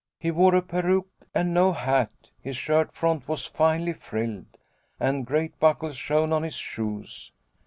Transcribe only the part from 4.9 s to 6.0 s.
and great buckles